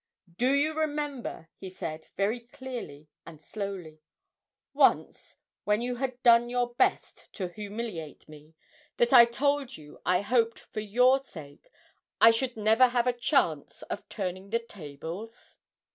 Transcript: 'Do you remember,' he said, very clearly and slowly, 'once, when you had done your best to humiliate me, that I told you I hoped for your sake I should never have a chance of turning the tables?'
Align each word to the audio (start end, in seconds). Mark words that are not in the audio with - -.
'Do 0.35 0.51
you 0.51 0.73
remember,' 0.73 1.47
he 1.57 1.69
said, 1.69 2.07
very 2.17 2.39
clearly 2.39 3.07
and 3.23 3.39
slowly, 3.39 4.01
'once, 4.73 5.37
when 5.63 5.79
you 5.79 5.97
had 5.97 6.23
done 6.23 6.49
your 6.49 6.73
best 6.73 7.31
to 7.31 7.49
humiliate 7.49 8.27
me, 8.27 8.55
that 8.97 9.13
I 9.13 9.25
told 9.25 9.77
you 9.77 10.01
I 10.03 10.21
hoped 10.21 10.57
for 10.57 10.79
your 10.79 11.19
sake 11.19 11.69
I 12.19 12.31
should 12.31 12.57
never 12.57 12.87
have 12.87 13.05
a 13.05 13.13
chance 13.13 13.83
of 13.93 14.09
turning 14.09 14.49
the 14.49 14.57
tables?' 14.57 15.59